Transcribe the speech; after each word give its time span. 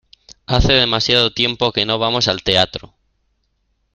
Hace 0.47 0.73
demasiado 0.73 1.31
tiempo 1.31 1.71
que 1.71 1.85
no 1.85 1.99
vamos 1.99 2.27
al 2.27 2.41
teatro. 2.41 2.95